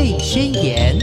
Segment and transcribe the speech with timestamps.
[0.00, 0.98] 贝宣言》。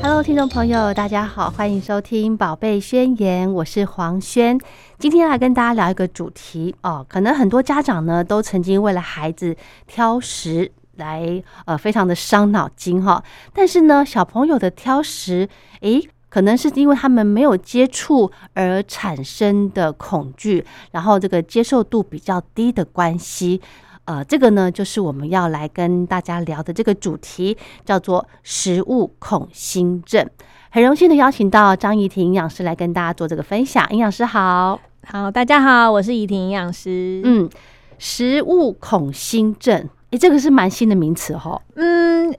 [0.00, 4.56] Hello，听众朋友，大家好，欢迎收听《宝贝宣言》，我是黄轩。
[5.00, 9.56] 今天来跟大家聊一个主题哦，可能很多家长呢都曾经为了孩子
[9.88, 13.20] 挑食来呃非常的伤脑筋哈。
[13.52, 15.48] 但是呢，小朋友的挑食，
[15.80, 23.60] 诶，可能是因为他们没有接触而产生的恐惧，然后这个接受度比较低的关系。
[24.08, 30.26] 呃，这个呢，就是我们要来跟大家聊的这个主题，叫做食物恐心症。
[30.70, 33.86] 很荣幸的邀请到张怡婷营养师来跟大家做这个分享。
[33.90, 37.20] 营养师好，好，大家好，我是怡婷营养师。
[37.22, 37.50] 嗯，
[37.98, 41.60] 食物恐心症，诶，这个是蛮新的名词哈。
[41.74, 42.34] 嗯，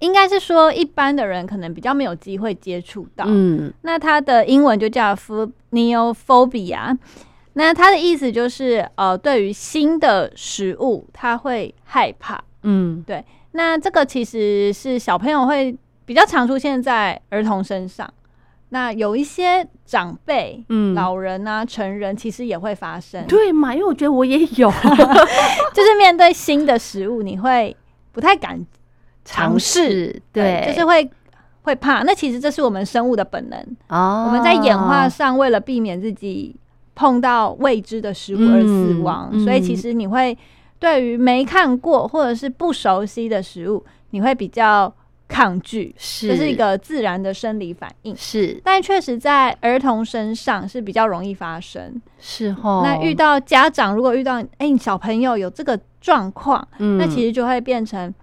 [0.00, 3.24] 应该是说一般的人可能比较没有机会接触到。
[3.28, 6.98] 嗯，那它的英文就叫 food neophobia。
[7.58, 12.38] 那他的意思就是，呃，对于新的食物，他会害怕。
[12.64, 13.24] 嗯，对。
[13.52, 18.06] 那这个其实是小朋友会比较常出现在儿童身上。
[18.68, 23.26] 那有一些长辈、嗯，老人啊、成人，其实也会发生。
[23.26, 23.72] 对嘛？
[23.74, 24.70] 因为我觉得我也有，
[25.72, 27.74] 就是面对新的食物，你会
[28.12, 28.62] 不太敢
[29.24, 30.20] 尝试。
[30.30, 31.10] 对，就是会
[31.62, 32.02] 会怕。
[32.02, 33.58] 那其实这是我们生物的本能。
[33.88, 36.54] 哦，我们在演化上，为了避免自己。
[36.96, 40.36] 碰到未知的食物而死亡，所以其实你会
[40.78, 44.90] 对于没看过或者是不熟悉的食物，你会比较
[45.28, 46.28] 抗拒，是。
[46.28, 48.16] 这是一个自然的生理反应。
[48.16, 52.00] 是，但确实在儿童身上是比较容易发生。
[52.18, 58.14] 是哦，那遇到家长如果遇到哎小朋友有这个状况，那其实就会变成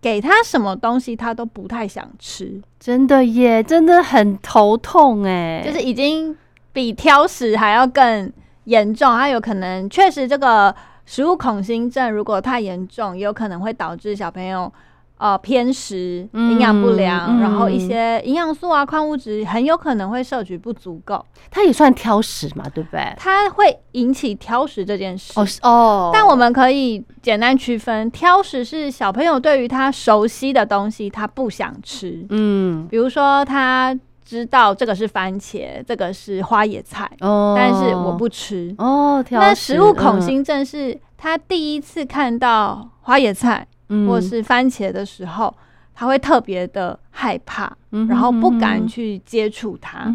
[0.00, 6.34] 给他什么东西他都不太想吃，真的耶，真的很头痛哎，就是已经。
[6.76, 8.30] 比挑食还要更
[8.64, 10.74] 严重，它有可能确实这个
[11.06, 14.70] 食物恐心症如果太严重，有可能会导致小朋友
[15.16, 21.24] 呃偏食、营养不良，然后一些营养素啊、矿物质很有可能会摄取不足够。
[21.50, 23.10] 它也算挑食嘛，对不对？
[23.16, 26.10] 它会引起挑食这件事哦哦。
[26.12, 33.98] 但我们可以简单区分，挑食是小朋友对于他熟悉的东西他不想吃，嗯，比如说他。
[34.26, 39.24] 知道这个是番茄，这个是花野菜，哦，但是我不吃哦。
[39.30, 43.64] 那食物恐新症是他第一次看到花野菜
[44.08, 45.54] 或是番茄的时候，
[45.94, 47.72] 他会特别的害怕，
[48.08, 50.12] 然后不敢去接触它。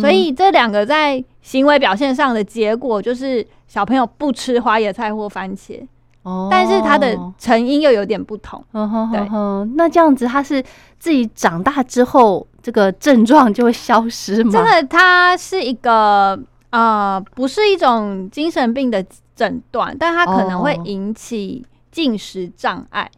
[0.00, 5.80] 所以这两个在行为表现上的结果，就是小朋友不吃花野菜或番茄。
[6.22, 8.64] 哦，但是它的成因又有点不同。
[8.72, 9.28] 对，
[9.74, 10.62] 那这样子，他是
[10.98, 14.52] 自己长大之后，这个症状就会消失吗？
[14.52, 16.38] 真的，它是一个
[16.70, 23.10] 呃，不是一种精神病的诊断，但它可能会引起进食障碍。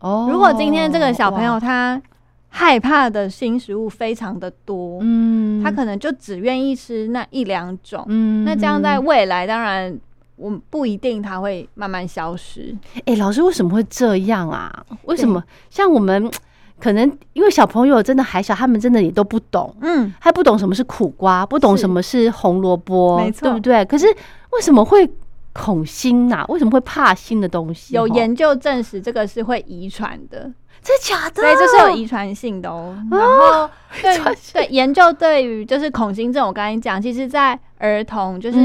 [0.00, 2.00] 哦，如果今天这个小朋友他
[2.48, 8.02] 害怕的新食物非常的多，嗯，他可能就只愿意吃那一两种。
[8.08, 9.98] 嗯，那这样在未来，当然。
[10.36, 12.76] 我不一定它会慢慢消失。
[13.06, 14.84] 哎，老师为什么会这样啊？
[15.04, 16.30] 为什么像我们
[16.78, 23.84] 可能因为小朋友真的还小，他们真的也都不懂，嗯，还不懂什么是苦瓜，不懂什么是红萝卜，没错，对不对？
[23.86, 24.06] 可是
[24.50, 25.08] 为什么会
[25.54, 26.44] 恐新呐？
[26.48, 27.94] 为什么会怕新的东西？
[27.94, 30.40] 有研究证实这个是会遗传的，
[30.82, 31.42] 真的假的？
[31.42, 32.94] 对，这是有遗传性的哦。
[33.10, 33.70] 然后
[34.02, 34.18] 对
[34.52, 38.58] 对，研究对于就是恐新症，我刚才讲，其实在儿童就是。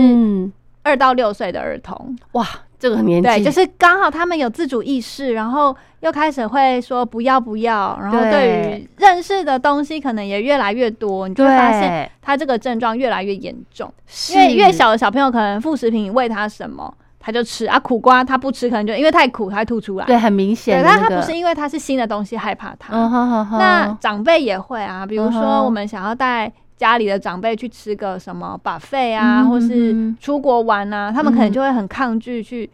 [0.83, 2.47] 二到六岁的儿童，哇，
[2.79, 13.93] 这个年纪对，就是刚好他们有自主意识，然后又开始会说不要不要，然后对于认识的东西可能也越来越多，你就会发现他这个症状越来越严重。
[14.31, 20.05] 因为越小的小朋友，可能副食品喂他什么他就吃啊，苦瓜他不吃，可能就因为太苦他会吐出来。
[20.07, 20.83] 对，很明显。
[20.83, 22.95] 但他不是因为他是新的东西害怕它。
[23.57, 26.51] 那长辈也会啊，比如说我们想要带。
[26.81, 32.67] 家里的长辈去吃个什么把费啊，或是出国玩啊，他们可能就会很抗拒去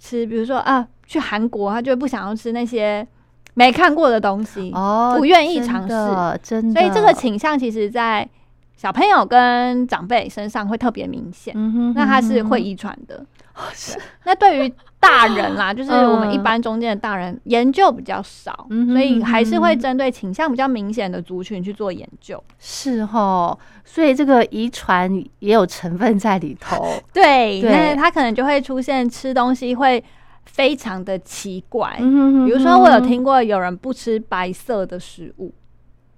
[0.00, 0.26] 吃。
[0.26, 3.06] 比如说啊，去韩国，他就不想要吃那些
[3.54, 5.94] 没看过的东西，哦，不愿意尝试。
[6.42, 8.28] 真的，所以这个倾向其实，在
[8.76, 11.54] 小朋友跟长辈身上会特别明显。
[11.94, 13.24] 那他是会遗传的。
[13.72, 13.96] 是。
[14.24, 22.42] 那对于大人啦，就是我们一般中间的大人，研究比较少，所以还是会针对倾向比较明显的族群去做研究。
[22.60, 26.86] 是哦，所以这个遗传也有成分在里头。
[27.12, 30.02] 对，那他可能就会出现吃东西会
[30.46, 31.96] 非常的奇怪。
[31.98, 35.52] 比如说，我有听过有人不吃白色的食物，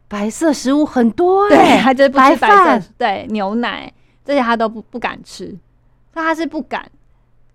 [0.08, 3.90] 白色食物很多，对，他就不吃白色，对，牛奶
[4.22, 5.56] 这些他都不不敢吃，
[6.12, 6.87] 那他是不敢。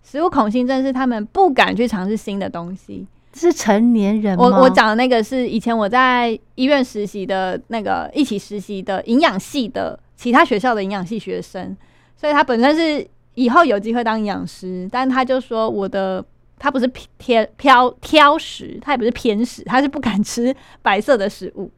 [0.09, 4.43] 食物恐新症是他们不敢去尝试新的东西，是成年人吗？
[4.43, 11.77] 我我讲的那个是以前我在医院实习的那个一起实习的营养系的其他学校的营养系学生，
[12.17, 16.25] 所以他本身是以后有机会当营养师，但他就说我的
[16.57, 21.69] 他不是偏挑挑食，他也不是偏食，他是不敢吃白色的食物。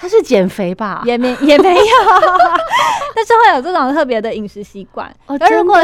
[0.00, 1.02] 他是减肥吧？
[1.04, 1.82] 也没也没有，
[3.16, 5.12] 但是会有这种特别的饮食习惯。
[5.26, 5.76] 而如果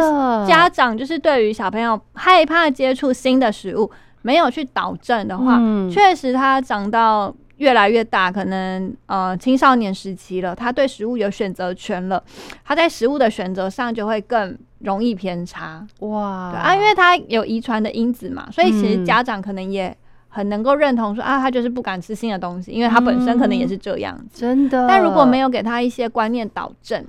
[0.47, 3.91] 家长就是对于小朋友害怕接触新的食物，
[4.23, 5.59] 没有去导正的话，
[5.91, 12.23] 确实他长到越来越大，可能呃青少年时期了，他对食物有选择权了，
[12.65, 15.85] 他在食物的选择上就会更容易偏差。
[15.99, 19.97] 哇啊，因为他有遗传的因子嘛，所以其实家长可能也。
[20.35, 24.41] 很能够认同说啊，他就是不敢吃新的东西，因为他本身可能也是这样子。
[24.41, 24.85] 真的。
[24.89, 27.05] 但如果没有给他一些观念导正，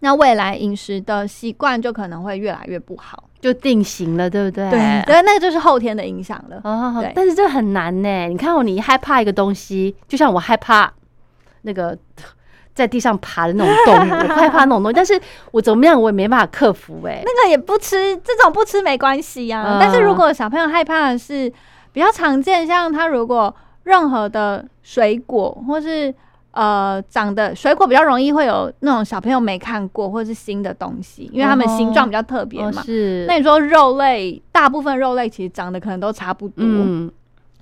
[0.00, 4.70] 那未来饮食的习惯就可能会越来越不好，就定型了，对不对？
[4.70, 6.58] 对，对，那个就是后天的影响了。
[6.64, 8.26] 哦，但是这很难呢。
[8.28, 10.90] 你看，哦你害怕一个东西，就像我害怕
[11.60, 11.94] 那个
[12.72, 15.20] 在地上爬的那种动物，我害怕那种东西，但是
[15.50, 17.02] 我怎么样，我也没办法克服。
[17.04, 19.76] 哎， 那个也不吃，这种不吃没关系呀。
[19.78, 21.52] 但是如果小朋友害怕的是。
[21.92, 23.54] 比较常见，像它如果
[23.84, 26.14] 任何的水果，或是
[26.52, 32.82] 呃长的水果比较容易会有那种小朋友没看过或是新的东西，因为它们形状比较特别嘛。
[32.82, 33.24] 是。
[33.26, 37.10] 那你说肉类，大部分肉类其实长得可能都差不多，嗯，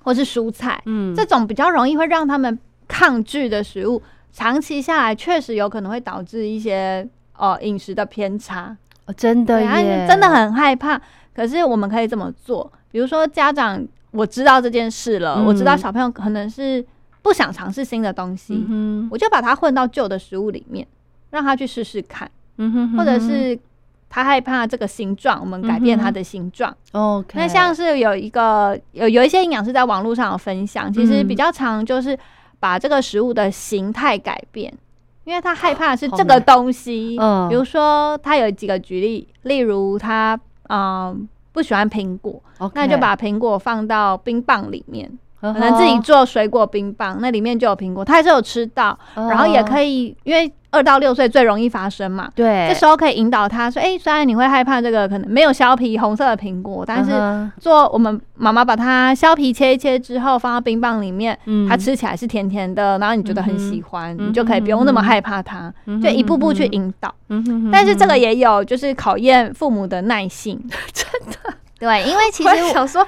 [0.02, 4.02] 或是蔬菜，嗯，这种比较容易会让他们抗拒的食物，
[4.32, 8.76] 长期下来确实有可能会导致一些呃饮食的偏差。
[9.16, 11.00] 真的耶，真的很害怕。
[11.34, 13.86] 可是我们可以这么做，比如说家长。
[14.10, 16.84] 我知道这件事了，我知道小朋友可能是
[17.20, 18.54] 不想尝试新的东西，
[19.10, 20.86] 我就把它混到旧的食物里面，
[21.30, 22.30] 让他去试试看，
[22.96, 23.58] 或者是
[24.08, 26.74] 他害怕这个形状，我们改变它的形状。
[27.34, 32.18] 那像是有一个有有一些营养师在网络上有分享，其实比较常就是
[32.58, 34.72] 把这个食物的形态改变，
[35.24, 37.18] 因为他害怕是这个东西，
[37.50, 41.28] 比如说他有几个举例，例如他嗯。
[41.58, 42.40] 不喜欢苹果，
[42.74, 45.10] 那就把苹果放到冰棒里面，
[45.40, 50.52] 可能自己做水果冰棒，那里面就有苹果，他还是有吃到，然后也可以，因为。
[50.70, 52.28] 二到六岁最容易发生嘛？
[52.34, 57.10] 对，这时候可以引导他说：“哎，虽然你会害怕这个可能没有削皮红色的苹果，但是
[57.58, 61.38] 做我们妈妈把它削皮切一切之后放到冰棒里面，
[61.68, 65.72] 它吃起来是甜甜的，然后你觉得很喜欢，你就可以不用那么害怕它，
[66.02, 67.14] 就一步步去引导。
[67.72, 70.62] 但是这个也有就是考验父母的耐性，
[70.92, 71.54] 真的。
[71.80, 73.06] 对，因为其实想说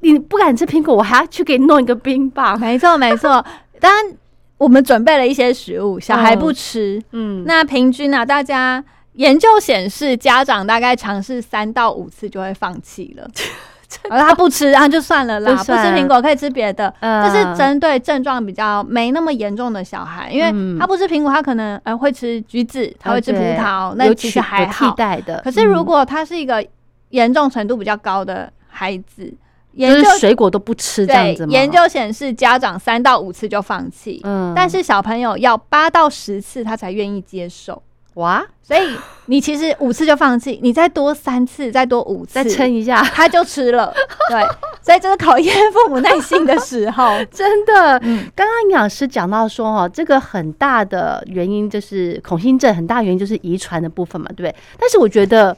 [0.00, 2.60] 你不敢吃苹果，我还要去给你弄一个冰棒。
[2.60, 3.44] 没错，没错。
[3.80, 4.16] 当然。
[4.62, 7.02] 我们准备了一些食物，小孩不吃。
[7.10, 8.24] 嗯，那平均呢？
[8.24, 8.82] 大家
[9.14, 13.28] 研究显示，家长大概尝试三到五次就会放弃了。
[14.08, 15.52] 而他不吃，然后就算了啦。
[15.52, 16.94] 不吃苹果可以吃别的。
[17.00, 24.86] 这是针对症状比较没那么严重的小孩，因为他不吃苹果，他可能呃会吃橘子，他会吃葡萄，那其实还好。
[24.90, 25.40] 替代的。
[25.42, 26.64] 可是如果他是一个
[27.10, 29.34] 严重程度比较高的孩子。
[29.76, 31.52] 就是水果都不吃这样子吗？
[31.52, 37.82] 研究显示，家长三到五次就放弃，嗯，但是小朋友要八到十次他才愿意接受。
[38.16, 38.44] 哇！
[38.62, 43.90] 所以你其实五次就放弃，你再多三次，再多五次，再撑一下，他就吃了。
[44.28, 44.38] 对，
[44.82, 47.10] 所以这是考验父母耐心的时候。
[47.32, 47.98] 真的，
[48.36, 54.54] 刚刚营养师讲到说，哦，这个很大的原因就是恐新症，很大原因就是遗传的部分嘛，对不对？
[54.78, 55.56] 但是我觉得。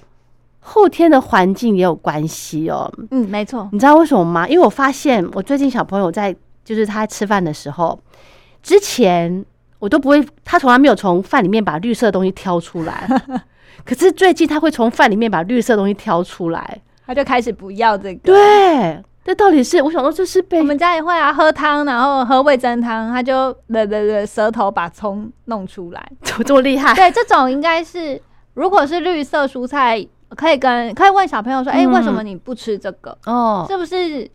[0.66, 2.90] 后天的环境也有关系哦。
[3.10, 3.68] 嗯，没错。
[3.70, 4.48] 你知道为什么吗？
[4.48, 8.00] 因为我发现我最近小朋友在，就是他吃饭的时候，
[8.62, 9.44] 之前
[9.78, 13.06] 我都不会，他从来没有从饭里面把绿色的东西挑出来。
[13.84, 18.20] 可是最近他会从饭里面把绿色东西挑出来，他就开始不要这个。
[18.22, 26.94] 对，这到底是我想说这是被我们家也会啊，喝汤然后喝味增汤，他就对对对，舌头把葱弄出来，怎 么这么厉害？
[26.94, 28.18] 对，这种应该是
[28.54, 30.06] 如果是绿色蔬菜。
[30.34, 33.16] 可以跟可以问小朋友说，哎，为什么你不吃这个？
[33.26, 34.30] 哦，是不是？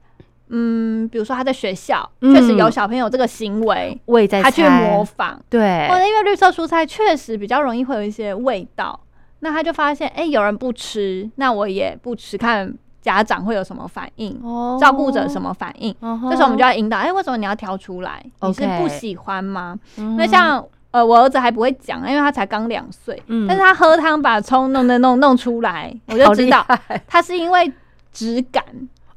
[0.51, 9.00] 嗯，比如说他在学校确实有小朋友这个行为，我也在他去模仿，对，或者因为绿色蔬菜确实比较容易会有一些味道，
[9.41, 14.41] 那他就发现，哎，有人不吃，那我也不吃，看家长会有什么反应，
[14.79, 18.25] 照顾者什么反应，这时候我们就要引导，哎，为什么你要挑出来？
[18.41, 19.77] 你是不喜欢吗？
[20.18, 20.65] 那像。
[20.91, 23.22] 呃，我儿子还不会讲，因为他才刚两岁。
[23.27, 26.65] 嗯，但是他喝汤把葱弄的弄弄出来，我就知道
[27.08, 27.72] 他是因为
[28.12, 28.63] 质感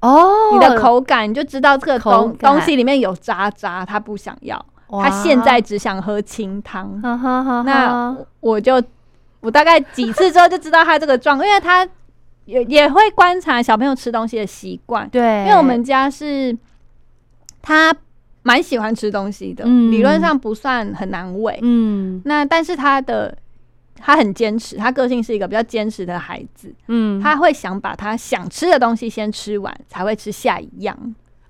[0.01, 7.01] 哦，你的口感你就知道这个东东西里面有渣渣，他不想要，他现在只想喝清汤。
[7.65, 8.83] 那我就
[9.41, 11.89] 我大概几次之后就知道他这个状，因为他
[12.45, 15.09] 也也会观察小朋友吃东西的习惯。
[15.09, 16.57] 对，因为我们家是。
[17.65, 17.95] 他
[18.43, 21.59] 蛮喜欢吃东西的，理论上不算很难喂。
[21.63, 23.37] 嗯，那但是他的
[23.97, 26.75] 他很坚持，他个性是一个比较坚持的孩子。
[26.89, 30.97] 嗯，他会想把他想吃的东西先吃完，才会吃下一样。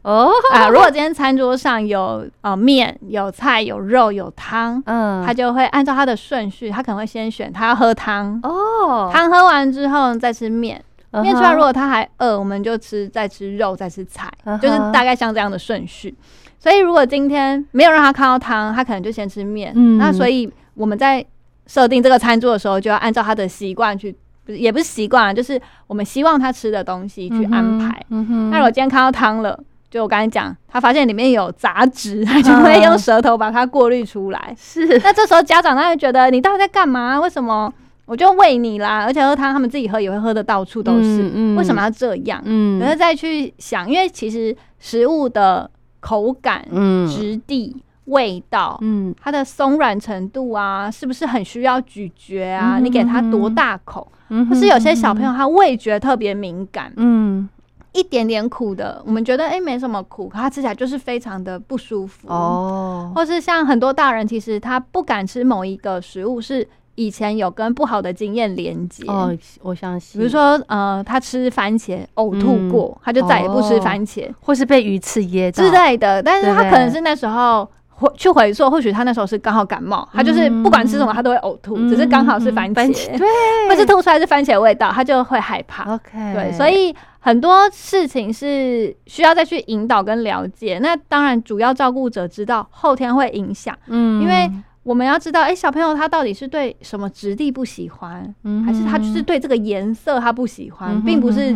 [0.02, 0.68] 哦啊！
[0.68, 10.84] 如果今天餐桌上有呃面、有菜、有肉、有汤，嗯，他就会按照他的顺序，他可能会先选他要喝汤哦，汤喝完之后再吃面，
[11.20, 16.14] 面出来如果他还饿，我们就吃再吃肉再吃菜，就是大概像这样的顺序。
[16.58, 19.72] 所以如果今天没有让他看到汤，他可能就先吃面。
[19.74, 21.24] 嗯，那所以我们在
[21.66, 24.16] 设定这个餐桌的时候，就要按照他的习惯去，
[24.46, 28.04] 也不是习惯啊，就是我们希望他吃的东西去安排。
[28.08, 29.58] 那如果今天看到汤了。
[29.92, 34.56] 就我刚才讲，他发现里面有杂质，他就会用舌头把它过滤出来。
[34.58, 37.20] 是，那这时候家长他会觉得你到底在干嘛？
[37.20, 37.70] 为什么
[38.12, 39.04] 我就喂你啦？
[39.06, 41.22] 而且喝汤他们自己喝也会喝的到处都是，
[41.56, 42.42] 为什么要这样？
[42.44, 46.62] 嗯，然后再去想，因为其实食物的口感、
[47.08, 52.78] 质地、味道，嗯，它的松软程度啊，是不是很需要咀嚼啊？
[52.78, 54.06] 你给它多大口？
[54.28, 57.48] 或是有些小朋友他味觉特别敏感，嗯。
[57.94, 63.12] 一点点苦的，我们觉得哎没什么苦，可它吃起来就是非常的不舒服哦。
[63.14, 66.66] 或是像很多大人，其实他不敢吃某一个食物，是
[67.02, 69.36] 以前有跟不好的经验连接哦。
[69.60, 76.22] 我相信，比如说呃，他吃番茄呕吐过，他就再也不吃番茄，或是被鱼刺噎之类的。
[76.22, 83.26] 但是他可能是那时候回去回溯，或许他那时候是刚好感冒，他就是不管吃什么他都会呕吐，只是刚好是番茄，对，
[83.68, 85.94] 或是吐出来是番茄味道，他就会害怕。
[85.94, 86.94] OK，对，所以。
[87.24, 94.50] 很多事情是需要再去引导跟了解，那当然主要照顾者知道后天会影响，嗯，因为
[94.82, 101.54] 我们要知道，哎，小朋友他到底是对什么质地不喜欢，嗯，还是他就是对这个颜色他不喜欢，并不是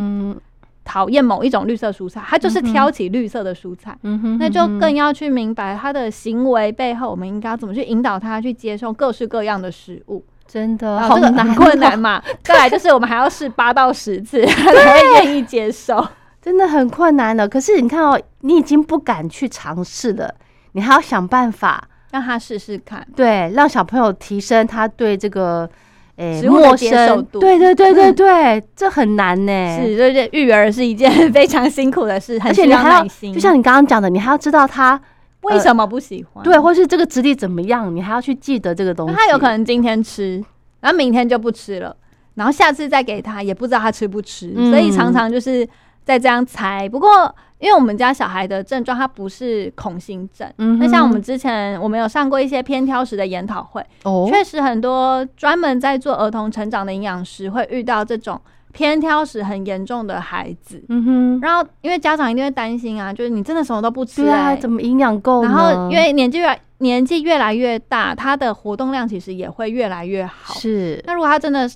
[0.85, 10.25] 讨厌某一种绿色蔬菜，他就是挑起绿色的蔬菜，嗯哼，那就更要去明白他的行为背后，我们应该怎么去引导他去接受各式各样的食物。
[10.47, 12.23] 真的，这个很困难嘛。
[12.45, 16.06] 再来就是我们还要试八到十次 才会愿意接受，
[16.40, 17.49] 真的很困难的。
[17.49, 20.33] 可是你看哦，你已经不敢去尝试了，
[20.71, 23.06] 你还要想办法让他试试看。
[23.14, 25.68] 对，让小朋友提升他对这个
[26.16, 27.38] 诶陌生度。
[27.38, 29.78] 对对对对对，这很难呢。
[29.78, 35.00] 是，就是育儿是一件非常辛苦的事， 而且你还要，就像你刚刚讲的，你还要知道他。
[35.42, 36.42] 为什么不喜欢？
[36.42, 37.94] 对，或是这个质地怎么样？
[37.94, 39.14] 你还要去记得这个东西。
[39.14, 40.42] 他有可能今天吃，
[40.80, 41.94] 然后明天就不吃了，
[42.35, 44.52] 然后下次再给他，也不知道他吃不吃。
[44.70, 45.68] 所以常常就是
[46.04, 46.88] 在这样猜。
[46.88, 50.46] 不过，因为我们家小孩的症状，他不是恐心症。
[50.58, 58.40] 嗯，那像我们之前我们有上过一些偏挑食的研讨会，哦，确实很多专门在做儿童成长的营养师会遇到这种。
[58.72, 65.42] 偏挑食很严重的孩子，嗯哼，然后因为家长一定会担心啊，就是你真的什么都不吃，对啊，怎么营养够？
[65.42, 70.52] 然后因为年纪越年纪越来越大，他的活动量其实也会越来越好。
[70.56, 71.66] 是，那如果他真的。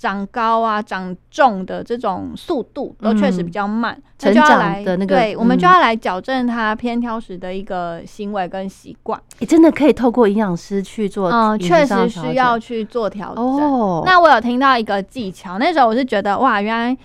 [0.00, 9.20] 长高啊，长重的这种速度都确实比较慢，成长的那个，对，我们就要来矫正他偏挑食的一个行为跟习惯。
[9.40, 13.44] 你真的可以透过营养师去做，嗯，确实需要去做调整。
[13.44, 16.96] 哦，那我有听到一个技巧，那时候我是觉得哇，原来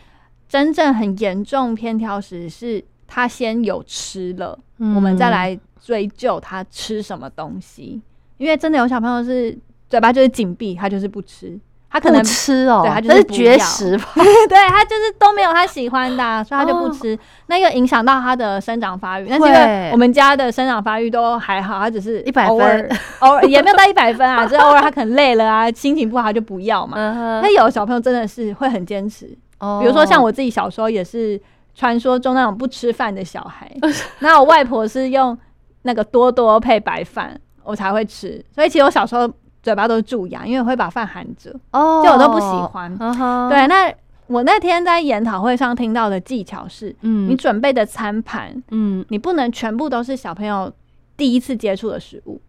[0.47, 8.01] 真正很严重偏挑食是他先有吃了，我们再来追究他吃什么东西，
[8.37, 9.57] 因为真的有小朋友是
[9.89, 11.59] 嘴巴就是紧闭，他就是不吃。
[11.95, 13.91] 他可能吃哦，对他就是绝食，
[14.49, 17.17] 对他就是都没有他喜欢的，所以他就不吃。
[17.45, 19.27] 那又影响到他的生长发育。
[19.29, 26.97] 那这个我们家的生长发育都还好，他只是一百分，偶尔也没有到一百分啊，只是偶尔他可能累了啊，心情不好就不要嘛。
[27.41, 29.27] 那有的小朋友真的是会很坚持，
[29.79, 31.41] 比如说像我自己小时候也是
[31.73, 33.71] 传说中那种不吃饭的小孩，
[34.19, 35.37] 那我外婆是用
[35.83, 38.43] 那个多多配白饭，我才会吃。
[38.53, 39.31] 所以其实我小时候。
[39.65, 42.95] 嘴巴都是蛀牙，因为会把饭含着，哦，就我都不喜欢。
[43.49, 43.91] 对，那
[44.27, 50.71] 我那天在研讨会上听到的技巧是，嗯，你准备的餐盘，嗯，你不能全部都是小朋友
[51.17, 52.39] 第一次接触的食物，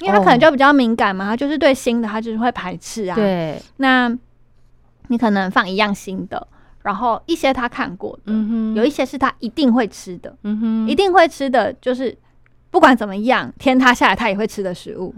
[0.00, 3.14] 因为他可能就比较敏感嘛，他就是对新的他就是会排斥啊。
[3.14, 4.14] 对，那
[5.06, 6.46] 你可能放一样新的，
[6.82, 10.36] 然后一些他看过的，嗯，有一些是他一定会吃的，
[10.86, 12.14] 一定会吃的就是。
[12.70, 15.14] 不管怎么样，天塌下来他也会吃的食物，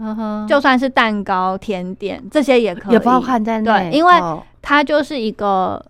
[0.47, 3.69] 就算是蛋糕、甜点这些也可以，也包含在内。
[3.69, 4.13] 对，因为
[4.61, 5.83] 他就是一个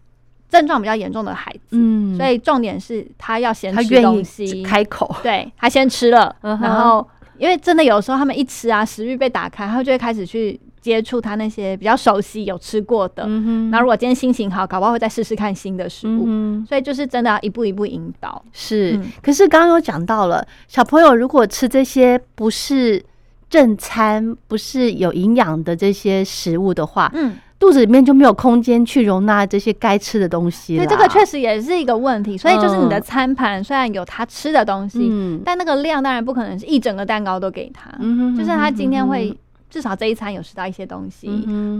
[0.50, 13.25] 症状比较严重的孩子，嗯，所以重点是他要先吃东西，开口，对他先吃了，然后因为真的有时候他们一吃啊，食欲被打开，他就会开始去接触他那些比较熟悉、有吃过的。
[13.69, 16.25] 那如果今天心情好，搞不好会再试试看新的食物。
[16.67, 18.43] 所以就是真的要一步一步引导。
[18.51, 23.03] 是，可是刚刚有讲到了，小朋友如果吃这些不是
[23.50, 27.35] 正餐、不是有营养的这些食物的话，嗯。
[27.61, 30.83] 肚子里面就没有空间去容纳这些该吃的东西了。
[30.83, 32.35] 对，这个确实也是一个问题。
[32.35, 37.91] 所以就是你的餐盘虽然有他吃的东西，但那个量当然不可能是一整个蛋糕都给他。
[38.00, 39.38] 嗯哼就是他今天会
[39.71, 41.27] 至少这一餐有吃到一些东西，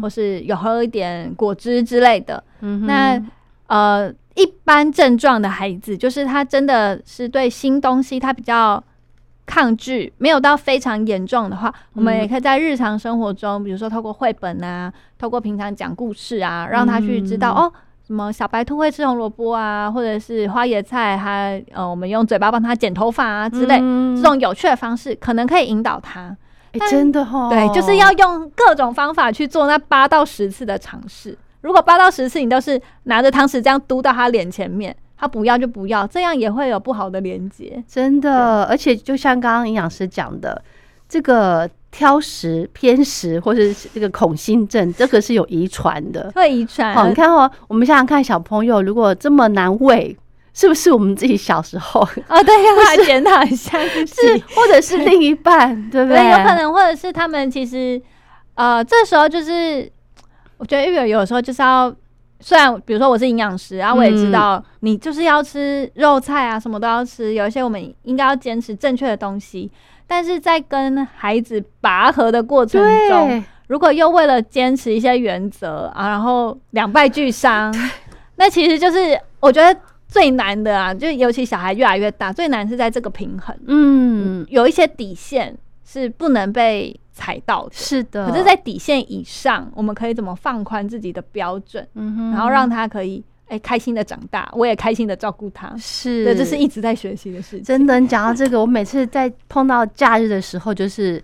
[0.02, 2.44] 或是有喝一点果汁之类的。
[2.62, 3.22] 嗯那
[3.68, 8.84] 呃，一般症状的孩子，就是他真的是对新东西他比较。
[9.44, 17.70] 抗拒没有到非常严重的话，我们也可以在日常生活中，比如说透过绘本啊，透过平常讲故事啊，让他去知道哦，
[18.08, 23.78] 什么小白兔会吃红萝卜啊，或者是花椰菜，他呃，我们用嘴巴帮他剪头发啊之类，
[24.16, 26.34] 这种有趣的方式，可能可以引导他。
[26.90, 31.38] 真的哈，对，就是要用各种方法去做那八到十次的尝试。
[31.62, 34.96] 如果八到十次你都是拿着汤匙这样嘟到他脸前面。
[35.22, 38.64] 他不要就不要，这样也会有不好的连接，真的。
[38.64, 40.60] 而且就像刚刚营养师讲的，
[41.08, 43.62] 这个挑食、偏食或者
[43.94, 46.96] 这个恐新症，这个是有遗传的，会遗传。
[46.96, 50.18] 好，你看哦，我们想想看，小朋友如果这么难喂，
[50.54, 52.42] 是不是我们自己小时候啊？
[52.44, 56.18] 对，要来检讨一下， 是或者是另一半，对不对？
[56.30, 58.02] 有可能，或者是他们其实，
[58.56, 59.92] 呃，这时候就是，
[60.58, 61.94] 我觉得育儿有时候就是要。
[62.44, 67.36] 虽然比如说我是营养师，然后我也知道你就是要吃肉菜啊，什么都要吃。
[67.36, 69.72] 有一些我们应该要坚持正确的东西，
[70.08, 77.72] 但是在跟孩子拔河的过程中，如果又为了坚持一些原则啊，然后两败俱伤，
[78.38, 79.80] 那其实就是我觉得
[80.12, 83.58] 最难的啊，就尤其小孩越来越大，最难是在这个平衡。
[83.66, 86.96] 嗯，有一些底线是不能被。
[87.14, 91.86] 踩到的是的，可是，在底线以上，我们可以怎么放宽自己的标准？
[91.94, 95.76] 嗯哼，然后让他可以哎开心的长大，我也开心的照顾他。
[95.78, 97.64] 是，对，这是一直在学习的事情。
[97.64, 101.22] 真的，你讲到这个，我每次在碰到假日的时候，就是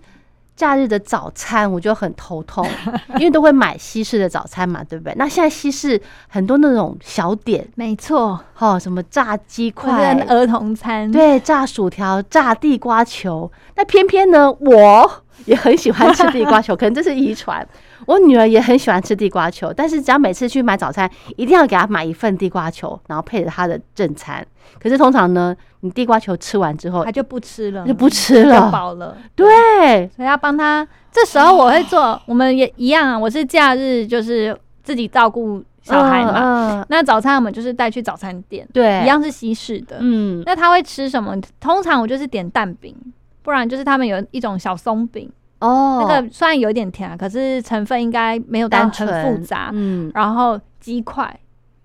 [0.58, 2.66] 假日的早餐，我就很头痛，
[3.14, 5.14] 因为都会买西式的早餐嘛，对不对？
[5.16, 15.22] 那现在西式很多那种小点，没错，哈，什么炸鸡块、儿童餐，对，炸薯条、炸地瓜球，那偏偏呢，我。
[15.44, 17.66] 也很喜欢吃地瓜球， 可能这是遗传。
[18.06, 24.44] 我女儿也很喜欢吃地瓜球，但是只要每次去买早餐，一定要给她买一份地瓜球，然后配着她的正餐。
[24.82, 29.16] 可是通常呢，你地瓜球吃完之后，他就不吃了，就不吃了，饱了。
[29.34, 30.86] 对，所以要帮他。
[31.10, 33.18] 这时候我会做， 我们也一样啊。
[33.18, 39.96] 我是假日就是自己照顾小孩嘛，那早餐我们就是带去早餐店，对，一样是西式的。
[40.00, 41.34] 嗯，那他会吃什么？
[41.58, 42.94] 通常我就是点蛋饼。
[43.40, 49.70] 不然就是他们有一种小松饼哦，那个虽然有点甜，可是成分应该没有单纯复杂。
[49.72, 51.34] 嗯，然后鸡块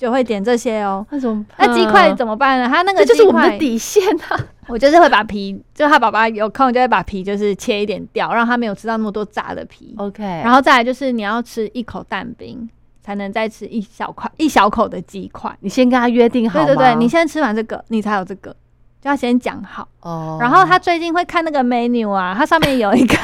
[0.03, 1.05] 就会点这些哦。
[1.11, 2.67] 那种那鸡块怎么办呢？
[2.67, 4.37] 他那个就是我们的底线啊。
[4.67, 9.95] 我就是会把皮，就他爸爸有空就会把皮就是切一点掉，让他没有吃到那么多炸的皮。
[9.97, 12.69] OK，然后再来就是你要吃一口蛋饼，
[13.01, 15.55] 才能再吃一小块一小口的鸡块。
[15.61, 18.53] 你先跟他约定好，对对对，你先吃完这个，你才有这个。
[19.01, 23.15] 就要先讲好哦，然后他最近会看那个 menu 啊，它上面有一个，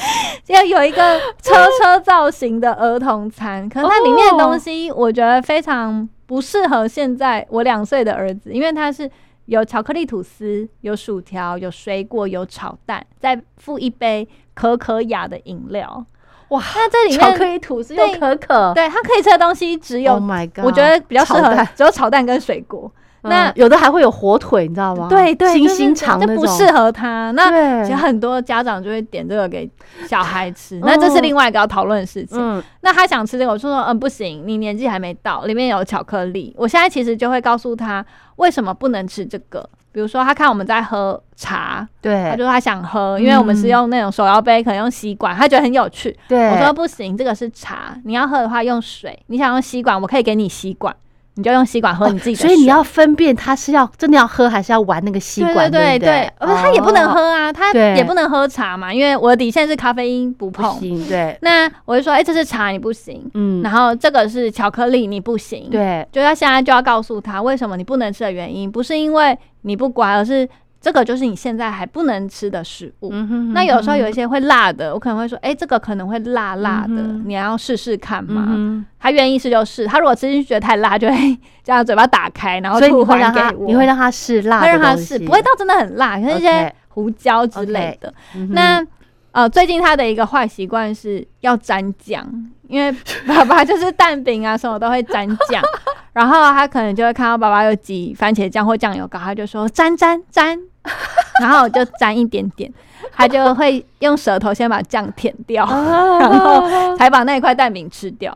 [0.48, 9.10] 要有一个车车造型的儿童餐，可能它里面的东西我觉得非常不适合现在我两岁的儿子，因为他是
[9.46, 16.04] 有巧克力吐司、有薯条、有水果、有炒蛋，再附一杯可可雅的饮料。
[16.50, 20.22] 哇，那这里面巧克力吐司又可可，对，它可以吃的东西只有，
[20.62, 22.92] 我觉得比较适合只有炒蛋跟水果。
[23.22, 25.08] 那有的还会有火腿，你知道吗？
[25.08, 27.30] 对对，星星肠那不适合他。
[27.32, 29.68] 那其实很多家长就会点这个给
[30.08, 30.78] 小孩吃。
[30.82, 32.62] 那这是另外一个要讨论的事情。
[32.80, 36.54] 那他想吃这个，我说说，嗯，不行，你年纪还没到，里面有巧克力。
[36.56, 38.04] 我现在其实就会告诉他
[38.36, 39.68] 为什么不能吃这个。
[39.90, 46.16] 比如说，他看我们在喝茶，对，他就说他想喝，因为我们是用那种手摇杯，可能用吸管，他觉得很有趣。
[46.28, 49.18] 对，我说不行，这个是茶，你要喝的话用水。
[49.26, 50.94] 你想用吸管，我可以给你吸管。
[51.38, 61.38] 你就用吸管喝你自己的，所以你要分辨他是要真的要喝还是要玩那个吸管，对对对，而他也不能喝啊，他也不能喝茶嘛，因为我的底线是咖啡因不碰，对。
[61.40, 70.48] 那我就说，哎，这是茶你不行，嗯，然后这个是巧克力你不行，对，就要现在就要告诉他为什么你不能吃的原因，不是因为你不乖，而是。
[70.80, 73.12] 这个就是你现在还不能吃的食物。
[73.52, 78.84] 那有时候有一些会辣的，我可能会说，哎，这个可能会辣辣的，你要试试看嘛。
[79.00, 83.66] 他愿意试就试，他如果吃进去觉得太辣，就会这样嘴巴打开，然后吐还给我。
[83.66, 88.12] 你会让他试辣，会让他试，不会到真的很辣，像一些胡椒之类的。
[88.50, 88.84] 那
[89.32, 92.26] 呃，最近他的一个坏习惯是要沾酱，
[92.66, 92.90] 因为
[93.26, 95.62] 爸爸就是蛋饼啊什么都会沾酱，
[96.18, 100.58] 然后他可能就会看到爸爸有挤番茄酱或酱油膏，他就说沾沾沾，
[101.40, 102.68] 然后就沾一点点，
[103.12, 108.32] 他就会用舌头先把酱舔掉，然后才把那一块蛋饼吃掉。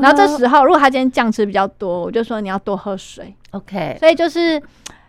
[0.00, 3.96] 然后这时候如果他今天酱吃比较多，我就说你要多喝水，OK。
[3.98, 4.62] 所以就是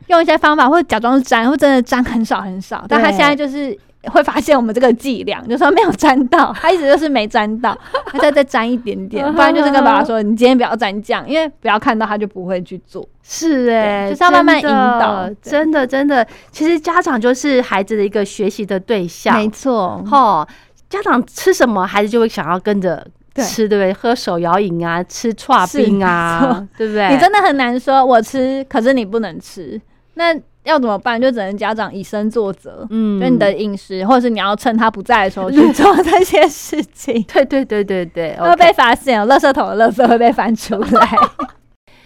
[0.07, 3.77] 用一些方法，或者假装沾，或真的沾很少很少，但他现在就是。
[4.11, 13.07] 会发现我们这个剂量，就说没有沾到，他一直就是没沾到，他再再沾一点点，不然就是跟爸爸说，你今天不要沾酱，因为不要看到他就不会去做。
[13.23, 20.03] 是哎，就是要慢慢引导，真的真的，其实家长就是孩子的一个学习的对象，没错。
[20.05, 20.47] 哈，
[20.89, 23.93] 家长吃什么，孩子就会想要跟着吃，对不对？
[23.93, 27.09] 喝手摇饮啊，吃串冰啊，对不对？
[27.13, 29.81] 你真的很难说，我吃，可是你不能吃，
[30.13, 30.35] 那。
[30.65, 31.19] 要怎么办？
[31.21, 37.23] 就只能家长以身作则，嗯，就你的饮食，或者是你要趁他不在的时候去 做这些事情。
[37.31, 41.09] 对对对对对，会被发现，垃圾桶的垃圾会被翻出来。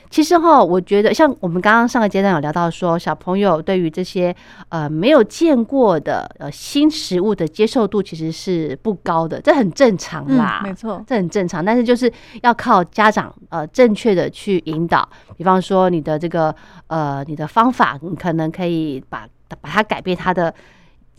[0.10, 4.36] 其实哈，我觉得像我们刚刚上个阶段有聊到说，小朋友对于这些
[4.70, 11.64] 呃没有见过的呃新食物的接受度其实是不高的，这很正常啦，没错，这很正常。
[11.64, 16.54] 但是就是要靠家长呃正确的去引导，比方说你的这个
[16.88, 19.28] 呃你的方法，你可能可以把
[19.62, 20.54] 把它改变它的。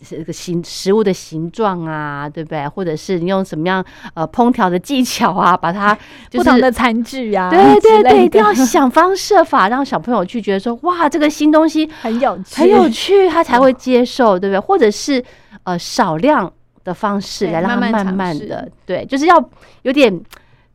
[0.07, 2.67] 这个形食物的形状啊，对不对？
[2.67, 3.83] 或者是你用什么样
[4.13, 5.97] 呃烹调的技巧啊，把它
[6.31, 14.59] 不同的餐具啊，对对对，一定要 想方设法让小朋友去觉得说，哇，这个新东西很有趣，很有趣，他才会接受，对不对？
[14.59, 15.23] 或者是
[15.63, 16.51] 呃少量
[16.83, 19.49] 的方式来让他慢慢的，对，就是要
[19.83, 20.19] 有点。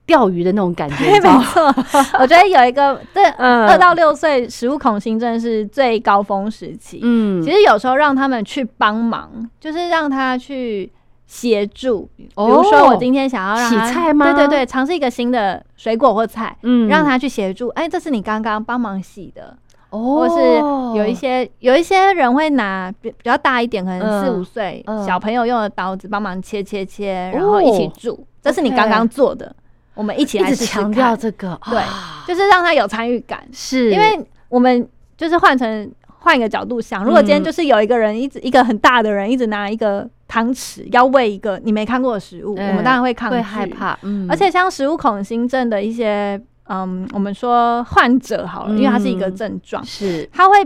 [0.06, 1.64] 钓鱼的那种感觉， 没错。
[2.20, 7.00] 我觉得有一个，这， 二到六岁食物恐新症是最高峰时期。
[7.02, 10.90] 嗯，其实有时候让他们去帮忙，就是让他去
[11.26, 12.08] 协助。
[12.16, 14.24] 比如说，我今天想要让洗菜吗？
[14.32, 17.68] 对对对，尝试一个新的水果或菜，嗯，让他去协助。
[17.70, 19.56] 哎，这是你刚刚帮忙洗的，
[19.90, 28.24] 哦，或是有一些有一些人会拿比比较大一点，可能四五岁小朋友用的刀子帮忙切切切，然后一起煮。
[28.40, 29.52] 这是你刚刚做的。
[29.96, 31.82] 我们一起来强调这个，对，
[32.28, 33.42] 就是让他有参与感。
[33.50, 43.98] 是，因为我们就是换成换一个角度想，如果今天就是有一个人一直一个很大的人一直拿一个汤匙要喂一个你没看过的食物，我们当然会抗拒、害怕。
[44.02, 50.56] 嗯，而且像食物恐新症的一些，嗯，我们说患者好了，因为它是一个症状，是它会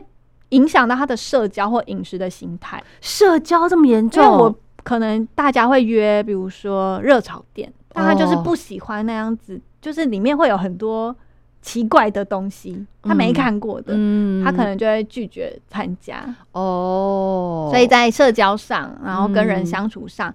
[0.49, 2.83] 影响到他的社交或饮食的心态。
[3.01, 7.73] 社交这么严重，我可能大家会约，比如说热炒店。
[7.93, 11.15] 但他就是不喜欢那样子，就是里面会有很多
[11.61, 13.93] 奇怪的东西，他没看过的，
[14.45, 16.25] 他可能就会拒绝参加。
[16.53, 20.33] 哦，所以在社交上，然后跟人相处上，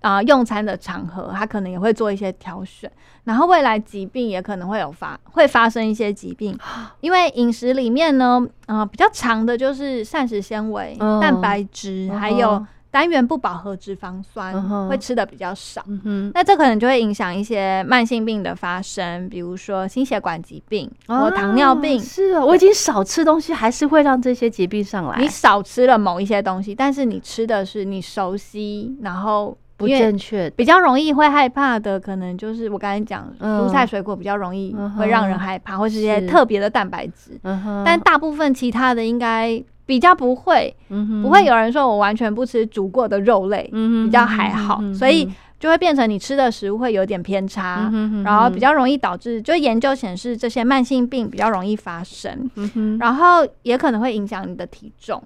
[0.00, 2.90] 啊，用餐的场合，他可能也会做一些挑选。
[3.24, 6.56] 然后未来疾病也可能会有发，会发生一些疾病，
[7.00, 12.64] 因为饮食里面呢，啊，比较长的就是膳食纤维、蛋白质，还有。
[12.96, 14.54] 单元不饱和脂肪酸
[14.88, 15.84] 会吃的比较少，
[16.32, 22.00] 那这可能就会影响一些慢性病的发生，比如说心血管疾病或糖尿病。
[22.00, 25.18] 是啊，我已经少吃东西，还是会让这些疾病上来。
[25.18, 37.38] 你少吃了某一些东西，但是你吃的是你熟悉，然后不正确，比较容易会害怕的，可能就是我刚才讲蔬菜水果比较容易会让人害怕，或是一些特别的蛋白质。
[37.84, 39.62] 但大部分其他的应该。
[39.86, 40.76] 比较不会，
[41.22, 45.26] 不会有人说我完全不吃煮过的肉类，比较还好，所以
[45.58, 47.90] 就会变成你吃的食物会有点偏差，
[48.24, 52.50] 然后比较容易导致，就研究显示这些慢性病比较容易发生，
[52.98, 55.22] 然后也可能会影响你的体重。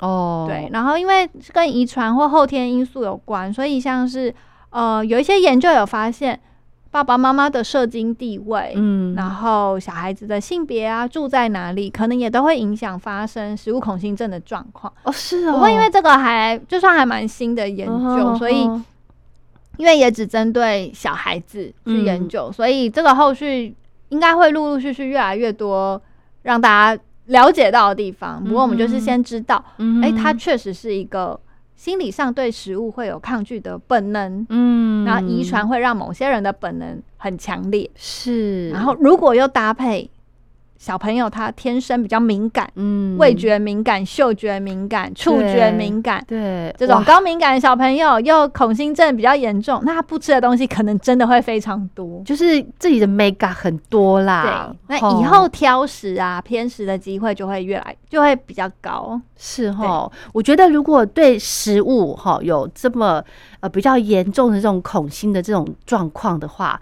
[0.00, 4.34] 哦，对，然后因为跟遗传或后天因素有关，所以像是
[4.70, 6.38] 呃有一些研究有发现。
[6.92, 14.92] 爸爸妈妈的社经地位，嗯，然后小孩子的性别啊，住在哪里，可能也都会影响发生食物恐性症的状况。
[15.04, 15.52] 哦，是哦。
[15.52, 18.68] 不过因为这个还就算还蛮新的研究，所以
[19.78, 23.74] 因为也只针对小孩子去研究，所以这个后续
[24.10, 25.98] 应该会陆陆续续越来越多
[26.42, 28.44] 让大家了解到的地方。
[28.44, 29.64] 不过我们就是先知道，
[30.02, 31.40] 哎，它确实是一个。
[31.82, 38.70] 心理上对食物会有抗拒的本能，嗯，然后遗传会让某些人的本能很强烈，是。
[38.70, 40.08] 然后如果又搭配
[40.82, 54.74] 小朋友他天生比较敏感，嗯，味觉敏感、嗅觉敏感、触觉敏感，对，这种高敏感的小朋友又恐心症比较严重，那他不吃的东西可能真的会非常多，就是自己的 mega 很多啦。
[54.88, 59.20] 对，那以后挑食啊、偏食的机会就会越来就会比较高。
[59.36, 63.22] 是哈，我觉得如果对食物哈有这么
[63.60, 66.80] 呃比较严重的这种恐心的这种状况的话，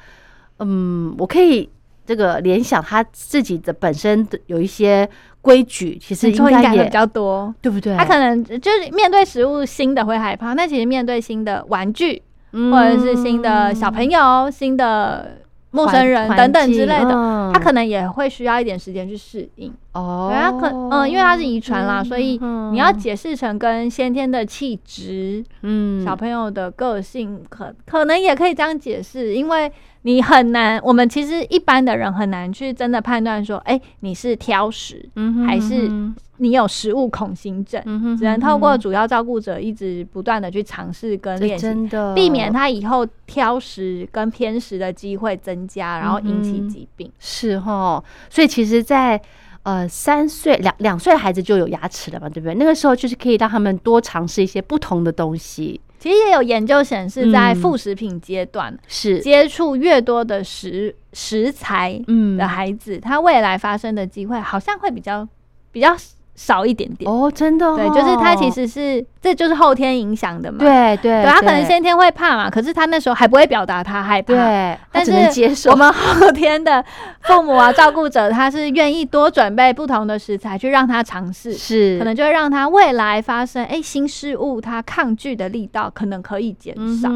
[0.58, 1.68] 嗯，我可以。
[2.06, 5.08] 这个联想他自己的本身的有一些
[5.40, 7.96] 规矩，其实应该也比较多，对不对？
[7.96, 15.38] 他可能就是面对食物新的会害怕，那其实面对新的玩具，或者是新的小朋友、新的
[15.70, 19.72] 陌生人等等之类的，他可能也会需要一点时间去适应。
[19.92, 22.38] 哦，对啊，可嗯，因为它是遗传啦，所以
[22.72, 29.70] 你要解释成跟先天的气质，嗯，小朋友的个性，可可能也可以这样解释，因为。
[30.02, 35.90] 你很难，我们其实一般的人很难去真的判断说，哎，你是挑食，嗯还是
[36.38, 37.82] 你有食物恐心症？
[38.16, 41.68] 只能透过主要照顾者一直不断的去尝试跟练习，
[42.14, 47.12] 避免他以后挑食跟偏食的机会增加，然后引起疾病。
[47.18, 49.20] 是哈，所以其实，在
[49.62, 52.54] 呃三岁两两岁的孩子就有牙齿了嘛，对不对？
[52.54, 55.80] 那个时候就是可以让他们多尝试一些不同的东西。
[55.98, 62.02] 其实也有研究显示，在副食品阶段是接触越多的食食材
[62.38, 65.28] 的孩子，他未来发生的机会好像会比较
[65.70, 65.94] 比较。
[66.40, 67.10] 少一点点。
[67.10, 75.70] 哦，真的，对，就是他其实是，这就是后天影响的嘛，对对，他可能先天会怕嘛，可是他那时候还不会表达他害怕，对，但是接受。
[75.70, 76.82] 我们后天的
[77.24, 87.10] 父母啊，照顾者，他是愿意多准备不同的食材去让他尝试，是，可能就会让他未来发生哎新事物，他抗拒的力道可能可以减少，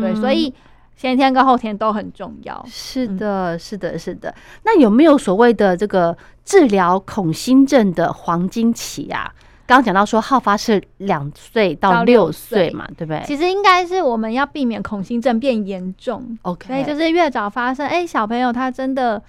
[0.00, 0.54] 对，所以。
[0.98, 2.62] 先天跟后天都很重要。
[2.68, 4.34] 是的，是的，是的。
[4.64, 9.32] 那有没有所谓的这个治疗恐心症的黄金期啊？
[9.64, 13.22] 刚刚讲到说，好发是两岁到六岁嘛，对不对？
[13.24, 16.36] 其实应该是我们要避免恐心症变严重。
[16.42, 19.22] OK，所以就是越早发生，哎，小朋友他真的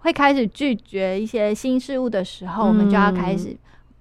[0.00, 3.56] 会开始拒绝一些新事物的时候，我们就要开始。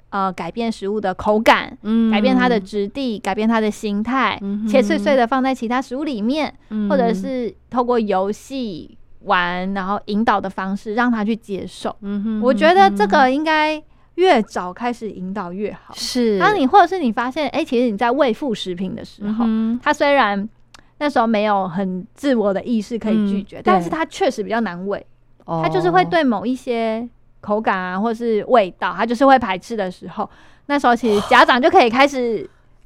[0.09, 6.53] 呃，改变食物的口感，嗯，改变它的质地，改变它的形态，切碎碎的放在其他食物里面，
[6.89, 11.93] 或者是透过游戏玩，然后引导的方式让他去接受。
[12.01, 13.83] 嗯哼，我觉得这个应该
[14.15, 15.93] 越早开始引导越好。
[15.93, 19.45] 是，当你或者是你发现，哎，其实你在喂副食品的时候，
[19.83, 20.47] 他虽然
[20.99, 25.05] 那时候没有很自我的意识可以拒绝，但是他确实比较难喂，
[25.45, 27.09] 他就是会对某一些。
[27.41, 30.29] 口感啊，或是味道，他就是会排斥的时候，
[30.67, 32.39] 那时候其实家长就可以开始，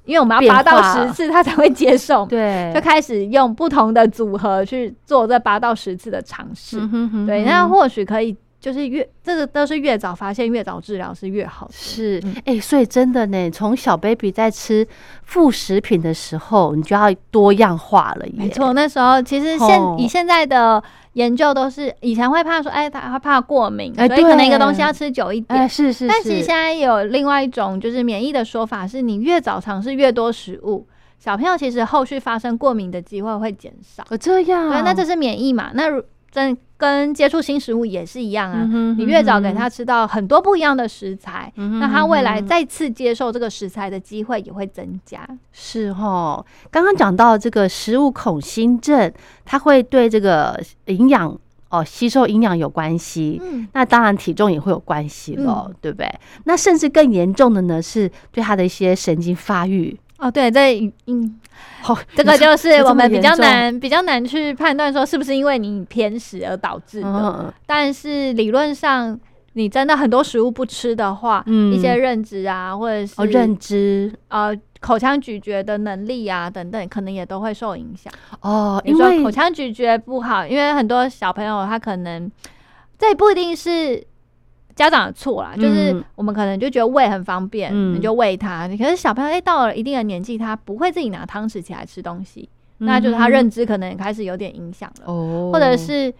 [0.06, 6.80] 因为我们要八到十次，他才会接受，对，就开始用不同的组合去做这八到十次的尝试，
[7.26, 8.36] 对，那或许可以。
[8.62, 11.74] 就是越这个都是越早发现越早治疗是越好的。
[11.74, 14.88] 是，哎，所以真的呢，从小 baby 在吃
[15.24, 18.26] 副食品的时候，你就要多样化了。
[18.34, 20.82] 没错，那时候其实现以现在的
[21.13, 25.67] 研究都是以前会怕说，哎，他怕过敏，所以可能一个东西要吃久一点。
[25.67, 26.08] 是是。
[26.08, 34.06] 但是现在有另外一种就是免疫的说法，是你越早尝试越多食物，小朋友其实后续发生过敏的机会会减少。
[34.10, 34.69] 哦，这样。
[34.69, 35.71] 对，那这是免疫嘛？
[35.74, 36.58] 那如真。
[36.82, 38.67] 跟接触新食物也是一样啊，
[38.98, 45.20] 你越早给他吃到很多不一样的食材，那他未来再次接受这个食材的机会也会增加。
[45.52, 49.13] 是哦，刚刚讲到这个食物恐新症，
[49.46, 51.38] 它会对这个营养
[51.70, 56.12] 哦吸收营养有关系，嗯，那当然体重也会有关系了，对不对？
[56.46, 59.96] 那甚至更严重的呢，是对他的一些神经发育。
[60.22, 61.40] 哦，对，这嗯，
[61.82, 67.54] 好， 这个就是我们比较难、比较难去判断说是不是因为你偏食而导致的。
[67.66, 69.20] 但是理论上，
[69.54, 78.14] 你真的很多食物不吃的话，嗯，一些认知啊，或者是认知呃口腔咀嚼的能力啊等等，可能也都会受影响。
[78.42, 82.32] 哦，因为口腔咀嚼不好，因为很多小朋友他可能
[83.00, 84.06] 这不一定是。
[84.82, 88.67] 家长的错啦，就是我们可能就觉得喂很方便，你就喂他。
[88.70, 95.06] 可是小朋友哎，到了一定的年纪，他不会自己拿汤匙起来吃东西，那就是他认知可能也开始有点影响了。
[95.06, 96.12] 哦，或者是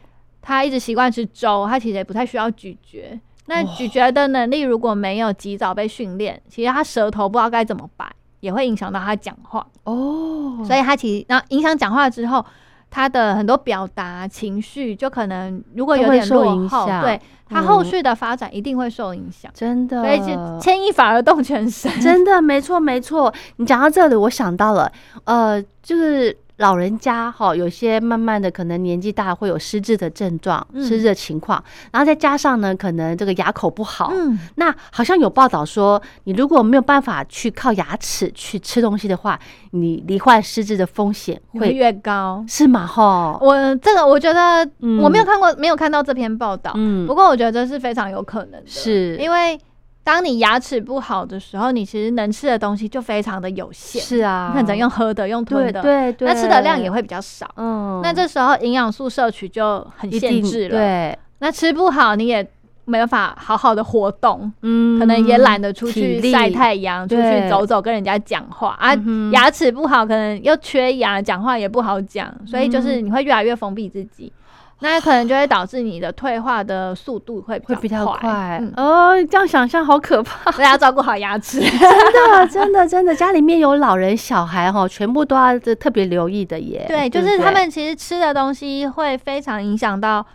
[0.44, 3.20] 他一直习惯吃粥，他其实也不太需要咀嚼。
[3.48, 8.06] 那咀嚼的能力如果没有及早被训练，其实他舌头不知道该怎么摆，
[8.42, 9.66] 也会影响到他讲话。
[9.86, 12.46] 哦，所以他其实那影响讲话之后。
[12.92, 19.50] 他的很多表达情绪，就可能如果有点落后，对他后续的发展一定会受影响。
[19.56, 21.90] 真的，所以就牵一发而动全身。
[22.00, 23.34] 真的，没错没错。
[23.56, 24.92] 你讲到这里，我想到了，
[25.24, 39.40] 呃，就是老人家哈，有些慢慢的可能年纪大会有失智的症状、失智的情况，然后再加上呢，可能这个牙口不好，嗯，那好像有报道说，你如果没有办法去靠牙齿去吃东西的话，
[39.72, 42.86] 你罹患失智的风险会越高，是吗？
[42.86, 44.66] 哈，我这个我觉得
[45.02, 49.18] 我没有看过，没有看到这篇报道，嗯，不过我觉得这是非常有可能的，是。
[49.18, 49.60] 因为。
[50.04, 54.02] 当你牙齿不好的时候，你其实能吃的东西就非常的有限。
[54.02, 57.48] 是啊，你可能用喝的、用吞的，对对，那吃的量也会比较少。
[57.56, 60.78] 嗯，那这时候营养素摄取就很限制了。
[60.78, 62.46] 对，那吃不好，你也
[62.86, 64.52] 没办法好好的活动。
[64.64, 68.96] 嗯，可能也懒得出去晒太阳，出去走走，跟人家讲话啊。
[69.32, 74.34] 牙齿不好，可能又缺牙，讲话也不好讲，所以就是你会越来越封闭自己。
[74.82, 80.52] 那可能就会导致你的退化的速度会会比较快哦，这样想象好可怕。
[80.58, 86.86] 大家照顾好牙齿， 真的真的真的，家里面有老人小孩哈，全部都要特别留意的耶。
[86.88, 90.26] 对，就是他们其实吃的东西会非常影响到。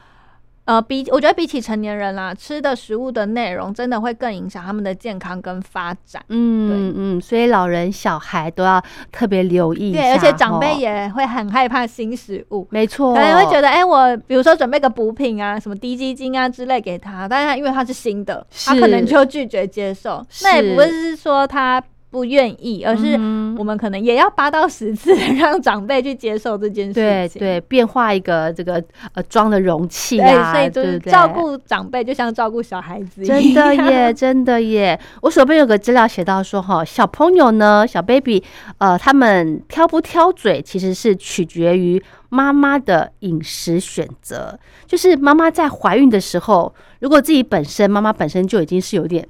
[0.67, 6.21] 呃，比我觉得比起成年人啦，吃的食物的内容真的会更影响他们的健康跟发展。
[6.29, 9.93] 嗯嗯，所以老人小孩都要特别留意。
[9.93, 12.67] 对，而且长辈也会很害怕新食物。
[12.71, 20.21] 没错，可能会觉得，哎，我比如说准备个补品啊，什么低基金啊之类给他，但是因为他是新的，他可能就拒绝接受。
[20.43, 21.83] 那也不是说他。
[22.17, 23.13] 不愿意，而是
[23.59, 26.95] 我们可能也要八到十次 让长辈去接受这件事
[27.29, 27.39] 情。
[27.39, 33.39] 对对，变化一个这个呃装的容器啊，所以就是照顾长辈就像照顾小孩子一样。
[33.43, 34.99] 真的耶，真的耶！
[35.21, 38.43] 我手边有个资料写到说哈，小朋友呢，小 baby，
[38.79, 44.59] 呃，他们挑不挑嘴其实是取决于妈妈的饮食选择。
[44.87, 49.29] 就是妈妈在怀孕的时候，如果自己本身妈妈本身就已经是有点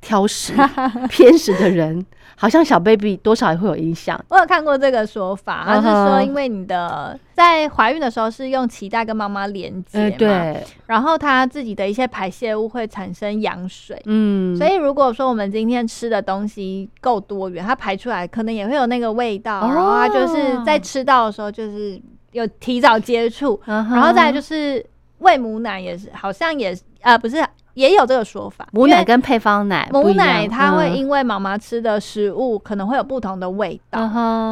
[0.00, 0.52] 挑食、
[1.10, 2.06] 偏食的人。
[2.40, 4.18] 好像小 baby 多少也会有影响。
[4.28, 24.84] 我有看过这个说法，他是说，因为你的在怀孕的时候是用脐带跟妈妈连接嘛，然后它自己的一些排泄物会产生羊水，嗯，所以如果说我们今天吃的东西够多元，它排出来可能也会有那个味道，然后它就是在吃到的时候就是有提早接触，然后再就是
[25.18, 27.44] 喂母奶也是，好像也呃不是。
[27.78, 34.00] 也有这个说法，母奶跟配方奶，母奶它会因为妈妈吃的食物可能会有不同的味道。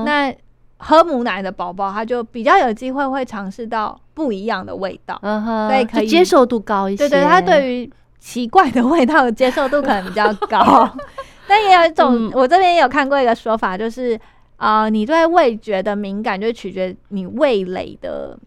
[0.04, 0.32] 那
[0.78, 5.18] 喝母奶的宝宝，他就比较有机会会尝试到不一样的味道，
[5.68, 7.08] 所以可以接受度高一些。
[7.08, 10.88] 对对，他对于奇怪的味道的接受度可能比较高。
[11.48, 14.16] 但也有一种，我这边也有看过一个说法，就是
[14.54, 18.38] 啊，你对味觉的敏感，就取决你味蕾的。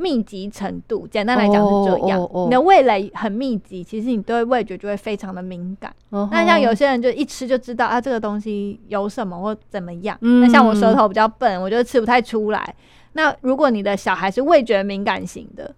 [0.00, 2.18] 密集程度，简单来讲是这样。
[2.46, 5.94] 你的味蕾很密集，其实你对味觉就会非常的敏感。
[6.08, 10.16] 那像有些人就一吃就知道啊，这个东西有什么或怎么样。
[10.20, 12.74] 那像我舌头比较笨，我就吃不太出来。
[13.12, 15.74] 那如果你的小孩是味觉敏感型的，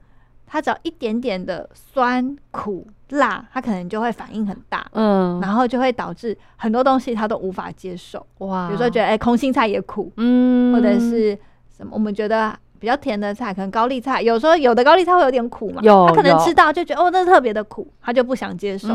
[0.47, 4.87] 他只要一点点的酸、苦、辣，他可能就会反应很大。
[4.93, 8.25] 嗯，然后就会导致很多东西他都无法接受。
[8.39, 11.37] 哇，比如说觉得哎，空心菜也苦，嗯，或者是
[11.77, 12.57] 什么，我们觉得。
[12.83, 18.88] 比较甜的菜，可能高丽菜，有时候有的高丽菜会有点苦嘛，他可能吃到就觉得哦，那特别的苦，他就不想接受。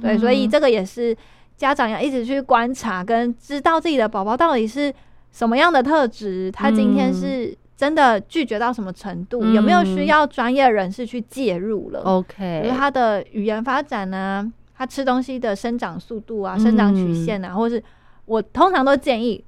[0.00, 1.14] 对，所以这个也是
[1.56, 4.94] 家长要一直去观察，跟知道自己的宝宝到底是
[5.32, 17.82] 什么样的特质，他今天是真的拒绝到什么程度，有没有需要专业人士去介入了？OK，比如他的语言发展呢，他吃东西的生长速度啊，生长曲线啊，或是
[18.24, 19.44] 我通常都建议。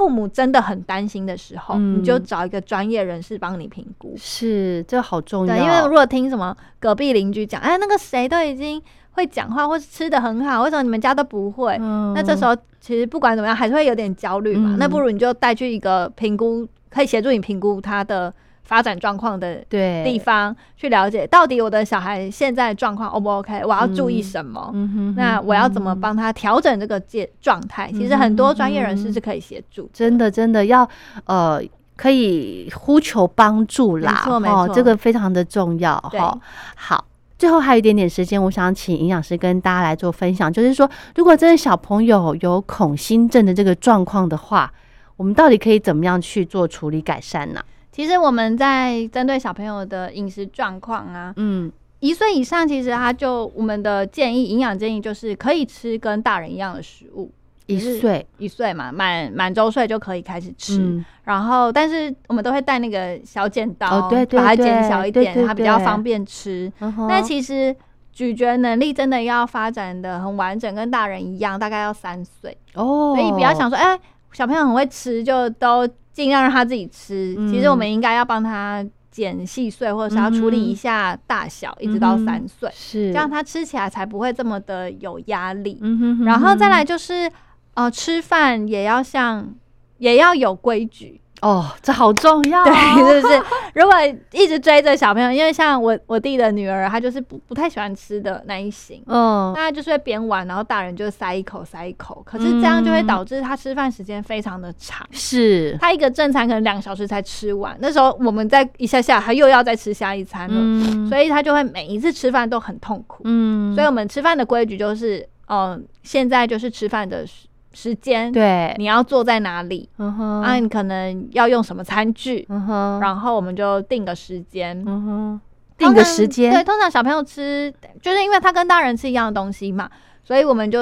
[0.00, 4.14] 父母真的很担心的时候，你就找一个专业人士帮你评估。
[4.16, 5.54] 是，这好重要。
[5.54, 11.76] 对，因为如果听什么隔壁邻居讲，哎，那个谁都已经会讲话，或是吃的很好，为什么你们家都不会？
[12.14, 14.76] 那这时候其实不管怎么样，还是会有点焦虑嘛。
[14.78, 18.32] 那不如你就带去一个评估，可以协助你评估他的。
[18.70, 23.64] 发展状况的地方去了解，到底我的小孩现在状况 O 不 OK？
[23.64, 24.72] 我要注意什么？
[25.16, 27.90] 那我要怎么帮他调整这个状状态？
[27.90, 29.90] 其实很多专业人士是可以协助。
[29.92, 30.88] 真的，真的要
[31.24, 31.60] 呃，
[31.96, 34.22] 可以呼求帮助啦。
[34.38, 36.40] 没错，这个非常的重要哈。
[36.76, 37.04] 好，
[37.36, 44.72] 最后还有一点点时间，我想请营养师跟大家来做分享，就是说，如果真的小朋友有恐心症的这个状况的话，
[45.16, 47.60] 我们到底可以怎么样去做处理改善呢？
[48.00, 57.30] 其实我们在针对小朋友的饮食状况啊，嗯，一岁以上，其实他就我们的建议，营养建议就是可以吃跟大人一样的食物。
[57.66, 61.04] 一岁一岁嘛，满满周岁就可以开始吃。
[61.24, 66.72] 然后，但是我们都会带那个小剪刀，对对，把它剪小一点，它比较方便吃。
[67.06, 67.76] 那其实
[68.14, 73.14] 咀嚼能力真的要发展的很完整，跟大人一样，大概要三岁哦。
[73.14, 74.00] 所以不要想说，哎。
[74.32, 77.34] 小朋友很会吃，就都尽量让他自己吃。
[77.50, 85.78] 其实我们应该要帮他剪细碎，或者是要处理一下大小，一直到三岁，是这样他吃起来才不会这么的有压力。
[85.82, 87.30] 嗯哼然后再来就是，
[87.74, 89.54] 呃，吃饭也要像，
[89.98, 91.19] 也要有规矩。
[91.42, 93.42] 哦，这好重要，对， 是不是？
[93.74, 93.94] 如果
[94.32, 117.24] 一直追着小朋友，因为像我我弟的女儿，她就是不不太喜欢吃的那一型，嗯，那就是会边玩，然后大人就塞一口塞一口，可是这样就会导致他吃饭时间非常的长，是，他一个正餐可能两个小时才吃完，那时候我们再一下下，他又要再吃下一餐了，所以他就会每一次吃饭都很痛苦，嗯，所以我们吃饭的规矩就是，嗯，现在就是吃饭的。
[117.72, 119.88] 时间对，你要坐在哪里？
[119.98, 122.44] 嗯哼，啊，你可能要用什么餐具？
[122.48, 124.76] 嗯哼，然后我们就定个时间。
[124.86, 125.40] 嗯哼，
[125.78, 126.52] 定个时间。
[126.52, 129.88] 对，通常小朋友吃，就是因为他跟大人吃一样的东西嘛，
[130.24, 130.80] 所以我们就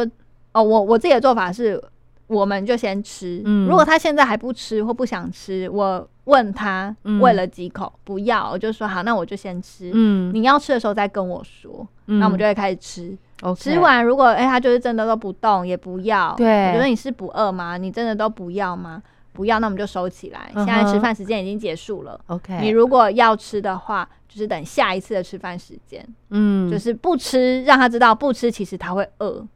[0.53, 1.83] 哦，我我自己的做法是，
[2.27, 3.43] 我们就先吃。
[3.45, 9.91] 嗯，如果他现在还不吃或不想吃，我问他喂了几口，不要，我就说好，那我就先吃。
[9.93, 13.19] 嗯，你要吃的时候再跟我说，那我们就会开始吃。
[13.57, 16.35] 吃完，如果哎，他就是真的都不动，也不要。
[16.37, 17.77] 对，我觉得你是不饿吗？
[17.77, 19.03] 你真的都不要吗？
[19.33, 20.51] 不要，那我们就收起来。
[20.55, 22.21] 现在吃饭时间已经结束了。
[22.27, 26.05] OK，你如果要吃的话，就是等下一次的吃饭时间。
[26.31, 29.47] 嗯，就是不吃，让他知道不吃，其实他会饿，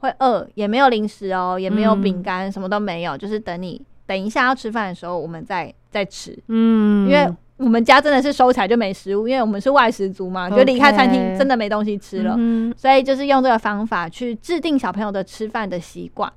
[0.00, 6.38] 会饿，也没有零食哦，也没有饼干，什么都没有，就是等你等一下要吃饭的时候，我们再再吃。
[6.48, 7.26] 嗯，因为。
[7.60, 12.34] 我们家真的是收起来就没食物，因为我们是外食族嘛，就离开餐厅真的没东西吃了，
[12.74, 16.32] 所以就是用这个方法去制定小朋友的吃饭的习惯，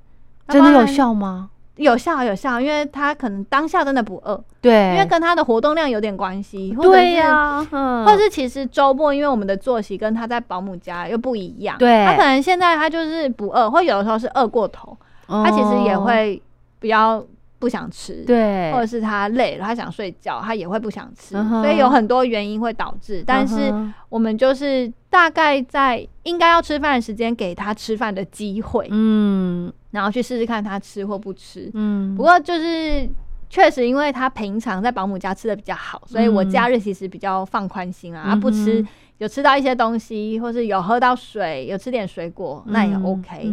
[0.49, 1.49] 真的有效吗？
[1.77, 7.65] 有效有效，因为他可能当下真的不饿，对，因为跟他的活动量有点关系，对呀，
[8.05, 14.95] 或者是其实周末因为我们的作息跟他在保姆家又不一样，对，他可能现在他就是不饿，或有的时候是饿过头，
[15.27, 16.41] 他其实也会
[16.81, 17.25] 比较。
[17.63, 23.23] 不想吃，对，或者是他累了，他想睡觉，他也会不想吃，所以有很多原因会导致。
[23.25, 23.73] 但是
[24.09, 32.13] 我们就是大概在应该要吃饭的时间给他吃饭的机会，嗯，然后去试试看他吃或不吃，嗯。
[32.17, 33.09] 不过就是
[33.49, 38.85] 确实，因为他平常在保姆家吃的比较好，所以我假日其实比较放宽心啊，他不吃。
[39.19, 43.43] 有吃到一些东西，或是有喝到水，有吃点水果，那也 OK。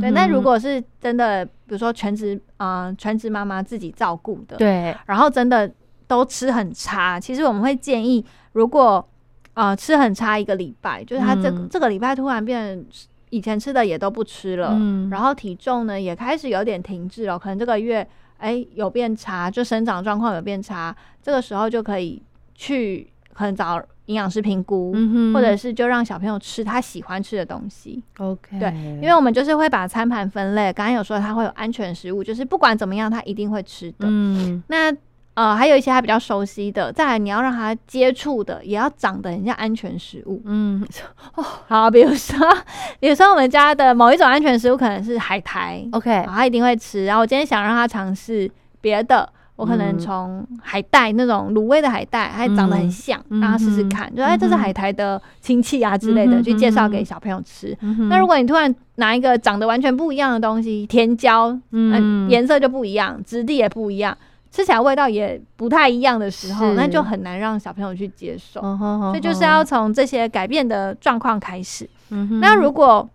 [0.00, 5.70] 对，那如果是真的，比如说全职啊，全职妈妈自己照顾的，对，然后真的
[6.08, 9.06] 都吃很差，其实我们会建议，如果
[9.54, 12.84] 啊吃很差一个礼拜，就是他这这个礼拜突然变
[13.28, 14.76] 以前吃的也都不吃了，
[15.10, 18.04] 然后体重呢也开始有点停滞了，可能这个月
[18.38, 22.20] 哎有变差，就生长状况有变差，这个时候就可以
[22.54, 23.80] 去可能找。
[24.10, 24.92] 营养师评估，
[25.32, 28.02] 或者是就让小朋友吃他喜欢吃的东西。
[28.18, 28.68] OK，对，
[29.00, 30.72] 因为我们就是会把餐盘分类。
[30.72, 33.98] 刚刚有说他会有安全食物，就是不管怎么样他一定会吃的。
[34.00, 34.92] 嗯，那
[35.34, 40.42] 呃还有一些他比较熟悉的，再来你要让他接触的，也要长得很像安全食物。
[40.44, 40.84] 嗯，
[41.36, 42.36] 哦，好，比如说，
[42.98, 47.04] 比如说我们家的某一种安全食物可能是海苔，OK，他一定会吃。
[47.04, 48.50] 然后我今天想让他尝试
[48.80, 49.32] 别的。
[49.60, 57.76] 我可能从海带那种卤味的海带，还长得很像，让他试试看，就哎，这是海苔的亲戚啊之类的，去介绍给小朋友吃。
[58.08, 64.16] 那如果你突然拿一个长得完全不一样的东西，甜椒，嗯，颜色就不一样，质地也不一样，
[64.50, 68.62] 吃起来味道也不太一样的时候，那就很难让小朋友去接受。
[68.62, 71.86] 所以就是要从这些改变的状况开始。
[72.40, 73.06] 那如果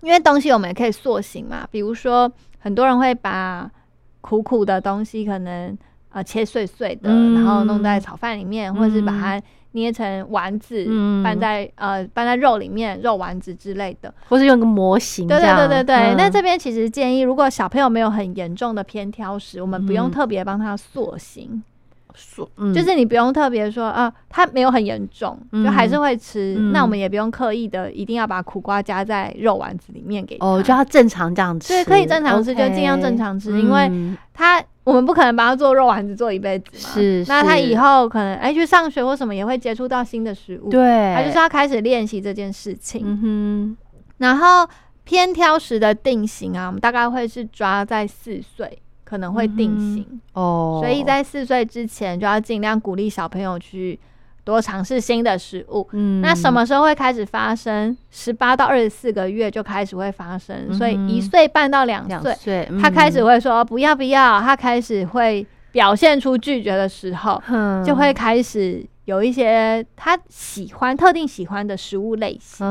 [0.00, 3.70] 因为东西我们也可以塑形嘛，比如说很多人会把。
[4.22, 5.76] 苦苦的东西可能
[6.08, 9.42] 呃切碎碎的，然后弄在炒饭里面，或者是把它
[9.72, 10.86] 捏成丸子，
[11.22, 15.26] 拌在呃拌在肉里面，肉丸子之类的，或是用个模型。
[15.26, 16.14] 对对对对对。
[16.16, 21.62] 那这边其实建议，如果小朋友没有很严重的偏挑食，我们不用特别帮他塑形。
[22.14, 26.54] 说，就是你不用特别说啊，他没有很严重，就还是会吃。
[26.72, 31.72] 那我们也不用刻意的，一定要把苦瓜加在肉丸子里面给哦，就要正常这样吃。
[31.72, 33.90] 对，可以正常吃，就尽量正常吃，因为
[34.32, 36.94] 他我们不可能把他做肉丸子做一辈子嘛。
[36.94, 43.02] 是，那他以后可能哎去上学或什么也会接触到新的食物，对，他就是要开始练习这件事情。
[43.04, 43.76] 嗯哼，
[44.18, 44.68] 然后
[45.04, 48.78] 偏挑食的定型啊，我们大概会是抓在四岁。
[49.12, 50.20] 可能会定型。
[50.32, 54.00] 哦，所以在四岁之前就要尽量鼓励小朋友去
[54.42, 55.86] 多尝试新的食物。
[55.92, 57.94] 嗯，那什么时候会开始发生？
[58.10, 67.42] 十八到二十四个月就开始会发生，所以一岁半到两岁，他开始会说不要不要，他开始会表现出拒绝的时候，
[67.84, 72.66] 就会开始有一些他喜欢特定喜欢的食物类型，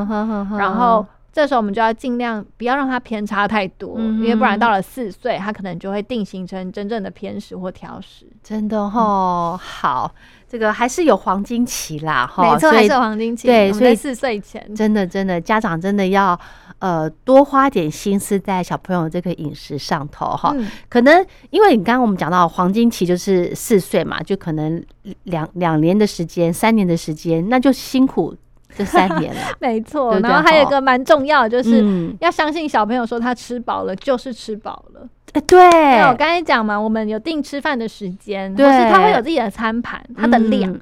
[0.58, 1.06] 然后。
[1.32, 8.26] 这时候我们就要尽量不要让它偏差太多，因为不然到了四岁，它可能就会定型成真正的偏食或挑食。
[8.42, 10.14] 真的哦，好，
[10.46, 13.48] 这个还是有黄金期啦，哈，没错，还是黄金期。
[13.48, 16.38] 对，所以四岁前，真的真的，家长真的要
[16.80, 20.54] 呃多花点心思在小朋友这个饮食上头哈。
[20.90, 24.84] 可能因为你刚刚我们讲到黄金期就是四岁嘛，就可能
[25.22, 28.36] 两两年的时间、三年的时间，那就辛苦。
[28.76, 30.18] 这三年了， 没错。
[30.20, 35.08] 然后还有一个蛮重要的，就是要相信小朋友说他吃饱了就是吃饱了。
[35.32, 40.78] 哎，对，我刚才讲嘛，我们有定吃饭的时间，或是他会有自己的餐盘，他的量。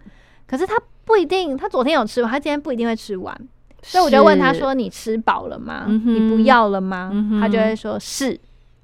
[0.47, 0.75] 可是他
[1.05, 3.37] 不一定，他昨天有吃完，他今天不一定会吃完。
[3.83, 5.85] 所以我就问他说：“你吃饱了吗？
[5.87, 8.39] 你不要了吗？”他就会说是。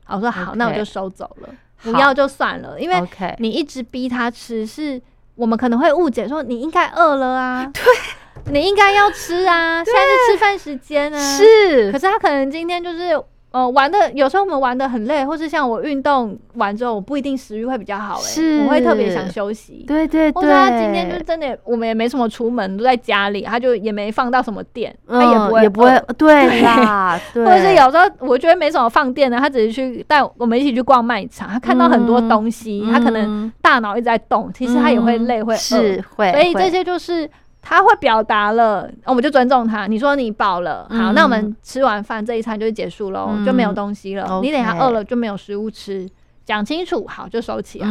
[0.07, 1.49] 我说好，那我就收走了，
[1.83, 2.97] 不要就算了，因为
[3.39, 5.03] 你一直逼他吃，是
[5.35, 7.67] 我们可能会误解说你应该饿了啊。
[7.75, 7.83] 对。
[8.51, 11.19] 你应该要吃啊，现在是吃饭时间啊。
[11.19, 13.21] 是，可是他可能今天就是
[13.51, 19.85] 呃玩的，有时候我们玩的很累，或是像我运动完之后，我不一定食欲会比较好，哎，我会特别想休息。
[19.87, 20.33] 对对对。
[20.33, 27.19] 或者他今天就真的，我们也没什么出门，都在家里，他就也没放到什么电，他也不会也不会对啦。
[27.35, 37.29] 或者是有时候我觉得没什么放电的，他只是去带我们一起去逛卖场，他看到很多东西，他可能大脑一直在动，其实他也会累，会是会，所以这些就是。
[37.69, 39.89] 他会表达了，我们就尊重他。
[39.89, 44.39] 你说你饱了，好，那我们吃完饭这一餐就结束喽，就没有东西了。
[44.41, 46.09] 你等下饿了就没有食物吃，
[46.45, 47.89] 讲清楚，好就收起来。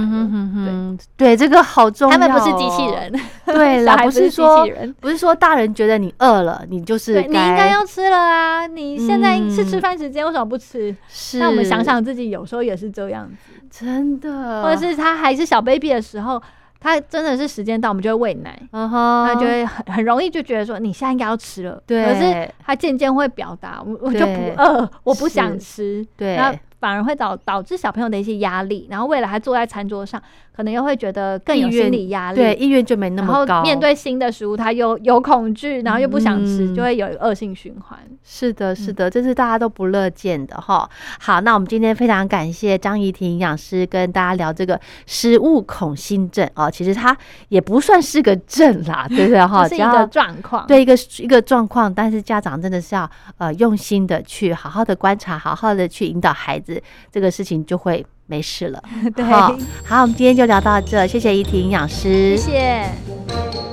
[1.18, 2.18] 对对，这个好重要。
[2.18, 3.12] 他们不是机器人，
[3.46, 4.66] 对啦，不是说
[5.02, 8.66] 不是说大人觉得你饿了，你就是你应该要吃了啊。
[8.68, 10.96] 你现在是吃饭时间，为什么不吃？
[11.10, 13.36] 是，那我们想想自己，有时候也是这样子，
[13.70, 14.64] 真的。
[14.64, 16.42] 或者是他还是小 baby 的时候。
[16.86, 21.82] 他真的是时间到，我们就会喂奶，他就会很很容易就觉得说你现在应该要吃了。
[21.88, 26.06] 对，可是他渐渐会表达，我我就不饿，我不想吃。
[26.16, 26.38] 对。
[26.80, 30.22] 反而会导导致小朋友的一些压力，然后未来他坐在餐桌上，
[30.56, 33.62] 可能又会觉得更有心理压力，对意愿就没那么高。
[33.62, 38.00] 面对新的食物，他又有恐惧，然后又不想吃，就会有恶性循环。
[38.24, 40.90] 是的，是的，这是大家都不乐见的哈。
[41.20, 47.16] 好，那我们今天非常感谢张怡婷营养师跟大家聊这个食物恐新症哦，其实它
[47.50, 49.68] 也不算是个症啦， 对不对哈？
[49.68, 56.75] 是一个状况，对一个一个状况，但是家长真的是要呃用心的去好好的观察，好好的去引导孩子。
[57.12, 58.82] 这个事情就会没事了。
[59.16, 63.65] 对，好，我们今天就聊到这，谢谢怡婷营养师，谢谢。